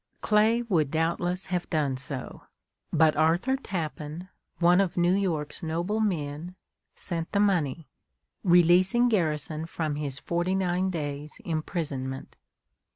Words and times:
Clay 0.21 0.63
would 0.63 0.89
doubtless 0.89 1.45
have 1.53 1.69
done 1.69 1.95
so, 1.95 2.47
but 2.91 3.15
Arthur 3.15 3.55
Tappan, 3.55 4.29
one 4.57 4.81
of 4.81 4.97
New 4.97 5.13
York's 5.13 5.61
noble 5.61 5.99
men, 5.99 6.55
sent 6.95 7.31
the 7.33 7.39
money, 7.39 7.87
releasing 8.43 9.09
Garrison 9.09 9.67
from 9.67 9.97
his 9.97 10.17
forty 10.17 10.55
nine 10.55 10.89
days' 10.89 11.39
imprisonment. 11.45 12.35